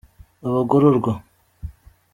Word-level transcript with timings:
abagororwa. 0.47 1.13